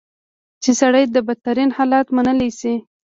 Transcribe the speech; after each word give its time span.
چې 0.63 0.71
سړی 0.81 1.03
بدترین 1.27 1.69
حالت 1.77 2.07
منلی 2.15 2.49
شي. 2.59 2.73